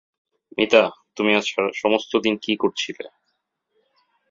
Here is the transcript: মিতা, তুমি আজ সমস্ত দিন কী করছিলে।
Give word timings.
মিতা, 0.57 0.83
তুমি 1.15 1.31
আজ 1.35 1.45
সমস্ত 1.73 2.11
দিন 2.15 2.35
কী 2.37 2.53
করছিলে। 2.55 3.05